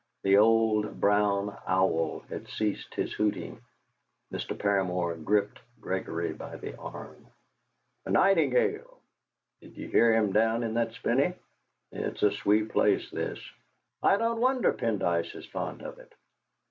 [0.23, 3.61] The old brown owl had ceased his hooting.
[4.33, 4.57] Mr.
[4.57, 7.27] Paramor gripped Gregory by the arm.
[8.07, 8.97] "A nightingale!
[9.61, 11.35] Did you hear him down in that spinney?
[11.91, 13.37] It's a sweet place, this!
[14.01, 16.11] I don't wonder Pendyce is fond of it.